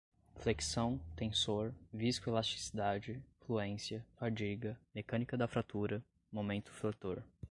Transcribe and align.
flexão, 0.35 0.99
tensor, 1.15 1.71
viscoelasticidade, 1.93 3.23
fluência, 3.41 4.03
fadiga, 4.15 4.75
mecânica 4.95 5.37
da 5.37 5.47
fratura, 5.47 6.03
momento 6.31 6.71
fletor 6.71 7.21